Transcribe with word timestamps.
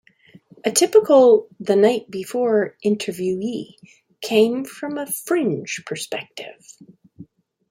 A 0.65 0.71
typical 0.71 1.47
The 1.59 1.75
Night 1.75 2.09
Before 2.09 2.75
interviewee 2.83 3.75
came 4.19 4.65
from 4.65 4.97
a 4.97 5.05
fringe 5.05 5.83
perspective. 5.85 6.65